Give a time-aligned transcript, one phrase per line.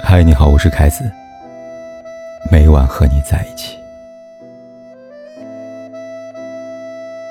[0.00, 1.10] 嗨，你好，我是凯子。
[2.50, 3.76] 每晚和你在一起。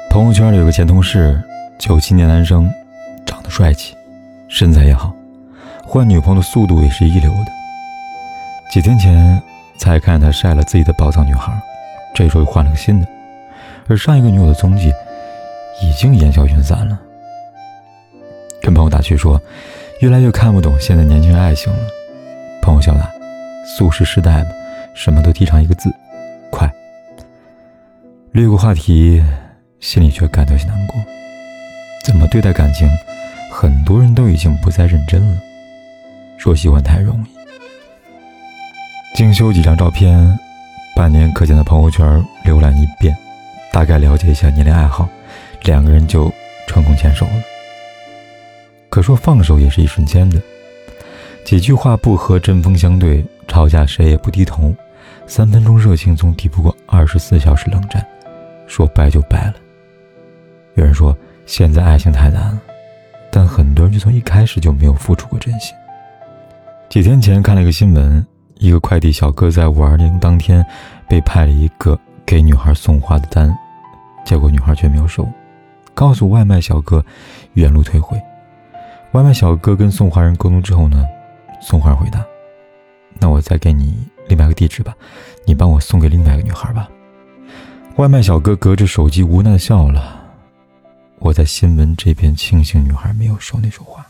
[0.10, 1.42] 朋友圈里有个前同事，
[1.78, 2.70] 九七年男生，
[3.26, 3.96] 长得帅气，
[4.48, 5.14] 身材也好，
[5.86, 7.52] 换女朋友的速度也是一流的。
[8.72, 9.42] 几天前
[9.78, 11.52] 才看他晒了自己的宝藏女孩，
[12.14, 13.08] 这时候又换了个新的，
[13.88, 14.92] 而上一个女友的踪迹
[15.82, 17.00] 已经烟消云散了。
[18.62, 19.42] 跟朋友打趣说，
[20.02, 21.80] 越来越看不懂现在年轻人爱情了。
[22.62, 23.10] 朋友笑了
[23.66, 24.50] ：“速食时代嘛，
[24.94, 25.94] 什么都提倡一个字，
[26.50, 26.72] 快。”
[28.32, 29.22] 略过话题，
[29.80, 30.96] 心里却感到些难过。
[32.06, 32.90] 怎么对待感情，
[33.52, 35.42] 很多人都已经不再认真了。
[36.38, 37.28] 说喜欢太容易。
[39.16, 40.40] 精修几张照片，
[40.96, 43.16] 半年可见的朋友圈浏览一遍，
[43.72, 45.08] 大概了解一下年龄爱好，
[45.64, 46.32] 两个人就
[46.68, 47.34] 成功牵手了。
[48.90, 50.42] 可说放手也是一瞬间的。
[51.44, 54.74] 几句话不合，针锋相对，吵架谁也不低头。
[55.28, 58.06] 三分钟热情总抵不过二十四小时冷战，
[58.68, 59.54] 说掰就掰了。
[60.76, 62.62] 有人说现在爱情太难了，
[63.32, 65.76] 但很多人就从一开始就没有付出过真心。
[66.90, 68.26] 几天前看了一个新闻，
[68.56, 70.66] 一个快递小哥在五二零当天
[71.08, 73.54] 被派了一个给女孩送花的单，
[74.26, 75.28] 结果女孩却没有收，
[75.94, 77.04] 告诉外卖小哥
[77.54, 78.22] 原路退回。
[79.12, 81.06] 外卖小哥跟送花人沟通之后呢？
[81.62, 82.26] 送花回答
[83.20, 83.96] ：“那我再给你
[84.28, 84.96] 另外一个地址吧，
[85.46, 86.90] 你帮我送给另外一个女孩吧。”
[87.98, 90.20] 外卖小哥隔着手机无奈笑了。
[91.20, 94.04] 我在新闻这边庆幸女孩没有收那束花。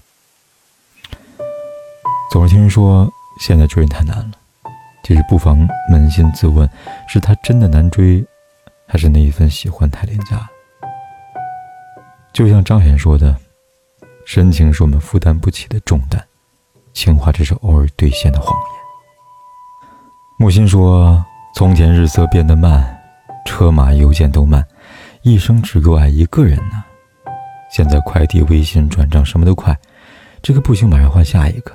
[2.32, 4.32] 总是听人说现在追人太难了，
[5.04, 6.70] 其实不妨扪心自问：
[7.08, 8.26] 是他真的难追，
[8.88, 10.50] 还是那一份喜欢太廉价？
[12.32, 13.36] 就像张显说的
[14.26, 16.26] ：“深情是我们负担不起的重担。”
[16.94, 18.82] 情话只是偶尔兑现的谎言。
[20.38, 21.24] 木心说
[21.56, 23.00] ：“从前日色变得慢，
[23.46, 24.66] 车马邮件都慢，
[25.22, 26.84] 一生只够爱一个人呢。
[27.72, 29.78] 现在快递、微信转账什么都快，
[30.42, 31.72] 这个不行，马上换下一个。”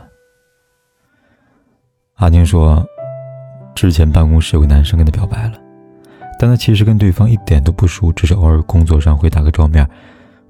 [2.16, 2.84] 阿宁说
[3.74, 5.52] ：“之前办公室有个男生跟他表白了，
[6.38, 9.88] 但他其实跟对方一点都不熟，只是偶尔工作上会打个照面，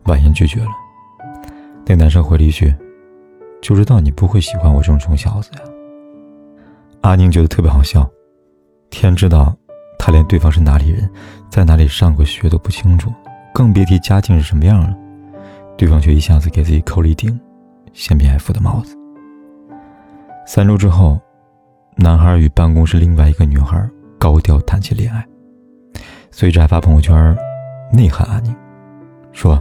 [0.05, 0.71] 婉言拒绝了。
[1.85, 2.75] 那男生回了一句。”
[3.67, 5.61] 就知道你不会喜欢我这种穷小子呀。
[7.01, 8.09] 阿宁觉得特别好笑，
[8.91, 9.53] 天知道
[9.99, 11.11] 他连对方是哪里人，
[11.51, 13.13] 在哪里上过学都不清楚，
[13.53, 14.97] 更别提家境是什么样了。
[15.77, 17.37] 对方却一下子给自己扣了一顶
[17.93, 18.97] 嫌贫爱富的帽子。
[20.47, 21.21] 三周之后，
[21.97, 23.85] 男孩与办公室另外一个女孩
[24.17, 25.27] 高调谈起恋爱，
[26.31, 27.37] 随之还发朋友圈
[27.93, 28.55] 内涵阿宁，
[29.33, 29.61] 说：“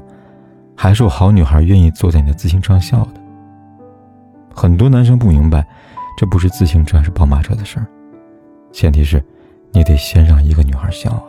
[0.78, 3.22] 还是我好女孩愿意坐在你的自行车上笑的。”
[4.56, 5.68] 很多男生不明白，
[6.18, 7.86] 这不是自行车还是宝马车的事儿，
[8.72, 9.22] 前提是，
[9.72, 11.28] 你得先让一个女孩笑啊。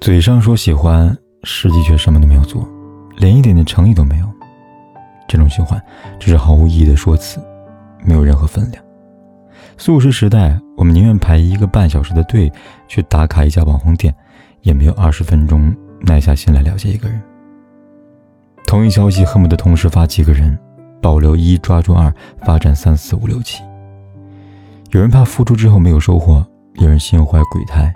[0.00, 2.66] 嘴上说喜欢，实际却什么都没有做，
[3.18, 4.26] 连一点点诚意都没有。
[5.28, 5.80] 这种喜欢，
[6.18, 7.38] 只是毫无意义的说辞，
[8.02, 8.82] 没有任何分量。
[9.76, 12.50] 素食时代，我们宁愿排一个半小时的队
[12.88, 14.14] 去打卡一家网红店，
[14.62, 17.20] 也没有二十分钟耐下心来了解一个人。
[18.66, 20.58] 同一消息恨不得同时发几个人。
[21.04, 22.10] 保留一，抓住二，
[22.46, 23.62] 发展三四五六七。
[24.92, 26.42] 有人怕付出之后没有收获，
[26.76, 27.92] 有人心怀鬼胎，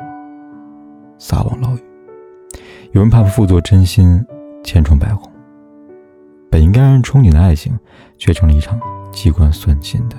[1.18, 1.78] 撒网捞鱼；
[2.92, 4.22] 有人怕付作真心，
[4.62, 5.32] 千疮百孔。
[6.50, 7.78] 本应该让人憧憬的爱情，
[8.18, 8.78] 却成了一场
[9.10, 10.16] 机关算尽的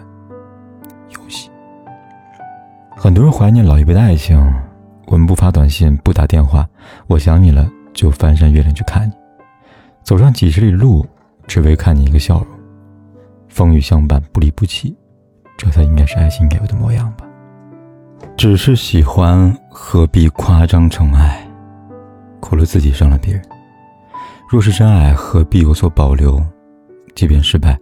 [1.09, 1.51] 游戏。
[2.97, 4.35] 很多人怀念老一辈的爱情，
[5.05, 6.67] 我们不发短信，不打电话，
[7.05, 9.13] 我想你了就翻山越岭去看你，
[10.01, 11.05] 走上几十里路，
[11.45, 12.58] 只为看你一个笑容。
[13.49, 14.95] 风雨相伴，不离不弃，
[15.57, 17.25] 这才应该是爱情该有的模样吧。
[18.37, 21.45] 只是喜欢，何必夸张成爱？
[22.39, 23.43] 苦了自己，伤了别人。
[24.49, 26.41] 若是真爱，何必有所保留？
[27.15, 27.77] 即便失败，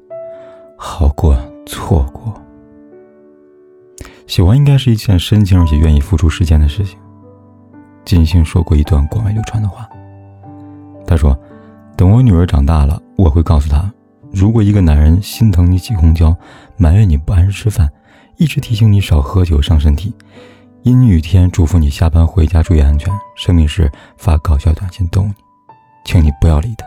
[0.76, 2.34] 好过错过。
[4.26, 6.98] 喜欢应该是一件深情而且愿意付出时间的事情。
[8.04, 9.88] 金星说过一段广为流传的话，
[11.06, 11.38] 他说
[11.96, 13.90] ：“等我女儿长大了，我会告诉她。”
[14.32, 16.36] 如果一个男人心疼你挤公交，
[16.78, 17.92] 埋怨你不按时吃饭，
[18.38, 20.14] 一直提醒你少喝酒伤身体，
[20.84, 25.34] 阴雨天嘱咐你下班回家注意安全，生病时发搞笑短信逗你，
[26.06, 26.86] 请你不要理他。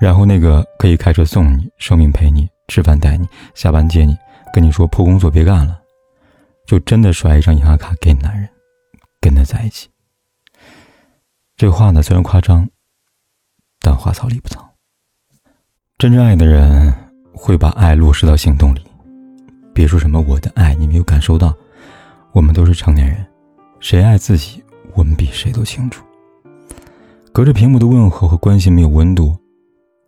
[0.00, 4.16] 然后那个可以开车送你、生病陪你、吃饭带你、下班接你，
[4.52, 5.80] 跟你说破工作别干了，
[6.66, 8.48] 就真的甩一张银行卡给男人，
[9.20, 9.88] 跟他在一起。
[11.56, 12.68] 这话呢虽然夸张，
[13.80, 14.71] 但话糙理不糙。
[16.02, 16.92] 真正爱的人
[17.32, 18.80] 会把爱落实到行动里，
[19.72, 21.54] 别说什么我的爱你没有感受到，
[22.32, 23.24] 我们都是成年人，
[23.78, 24.60] 谁爱自己，
[24.94, 26.04] 我们比谁都清楚。
[27.32, 29.36] 隔着屏幕的问候和关心没有温度，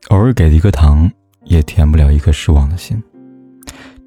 [0.09, 1.09] 偶尔给的一颗糖
[1.45, 3.01] 也填不了一颗失望的心。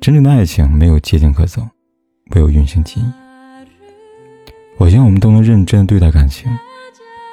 [0.01, 1.65] 真正的爱情没有捷径可走，
[2.35, 3.05] 唯有运行记忆。
[4.77, 6.51] 我希望我们都能认真对待感情，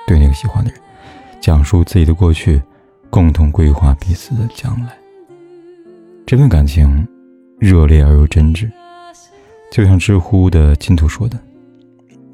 [0.06, 0.80] 对那个喜欢的人，
[1.40, 2.62] 讲述自己的过去，
[3.14, 4.88] 共同规划彼此的将来。
[6.26, 7.06] 这份感情
[7.60, 8.68] 热烈而又真挚，
[9.70, 11.38] 就像知乎的金图说的：“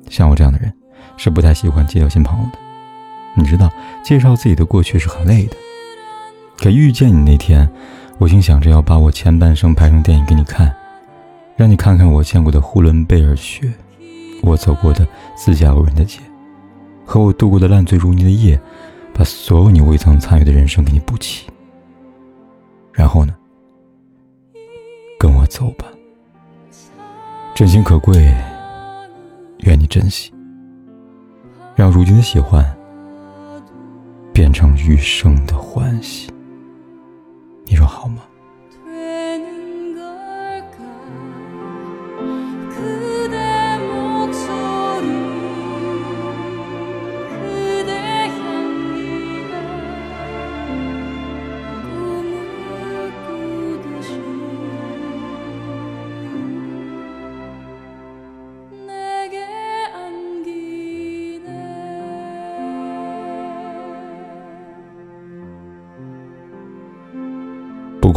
[0.09, 0.73] 像我这样的人，
[1.19, 2.59] 是不太喜欢介绍新朋友的。
[3.37, 3.71] 你知道，
[4.03, 5.57] 介绍自己的过去是很累的。
[6.57, 7.71] 可遇见你那天，
[8.17, 10.75] 我竟想着要把我前半生拍成电影给你看，
[11.57, 13.71] 让你看看我见过的呼伦贝尔雪。”
[14.43, 15.07] 我走过的
[15.37, 16.21] 自驾游人的街，
[17.05, 18.59] 和我度过的烂醉如泥的夜，
[19.21, 21.47] 把所有你未曾参与的人生给你补齐。
[22.91, 23.35] 然后呢？
[25.19, 25.85] 跟我走吧。
[27.55, 28.35] 真心可贵，
[29.59, 30.33] 愿你珍惜。
[31.77, 32.65] 让如今的喜欢
[34.33, 36.33] 变成余生的欢喜。
[37.67, 38.23] 你说好吗？